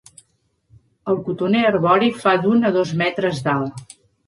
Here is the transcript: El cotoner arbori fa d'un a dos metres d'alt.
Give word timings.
El 1.13 1.19
cotoner 1.27 1.61
arbori 1.73 2.11
fa 2.25 2.35
d'un 2.47 2.71
a 2.71 2.73
dos 2.81 2.97
metres 3.05 3.45
d'alt. 3.49 3.97